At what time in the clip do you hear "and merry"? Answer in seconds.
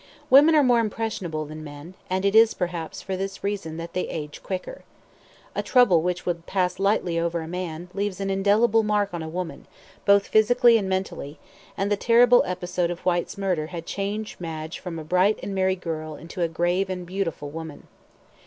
15.43-15.75